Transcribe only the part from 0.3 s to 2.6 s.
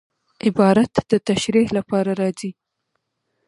عبارت د تشریح له پاره راځي.